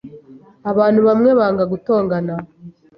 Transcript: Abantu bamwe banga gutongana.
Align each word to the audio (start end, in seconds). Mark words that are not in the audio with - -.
Abantu 0.71 0.99
bamwe 1.07 1.29
banga 1.39 1.63
gutongana. 1.71 2.35